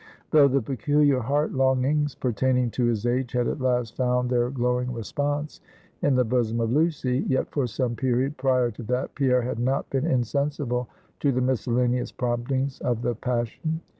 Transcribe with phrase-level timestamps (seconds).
[0.31, 4.91] Though the peculiar heart longings pertaining to his age, had at last found their glowing
[4.91, 5.61] response
[6.01, 9.87] in the bosom of Lucy; yet for some period prior to that, Pierre had not
[9.91, 10.87] been insensible
[11.19, 13.81] to the miscellaneous promptings of the passion.